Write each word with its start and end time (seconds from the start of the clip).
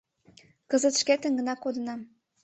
Кызыт 0.69 0.95
шкетын 1.01 1.33
гына 1.39 1.53
кодынам. 1.57 2.01